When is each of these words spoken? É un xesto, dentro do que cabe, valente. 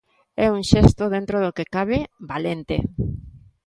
É 0.45 0.47
un 0.57 0.61
xesto, 0.71 1.03
dentro 1.15 1.37
do 1.43 1.55
que 1.57 1.69
cabe, 1.75 1.97
valente. 2.31 2.77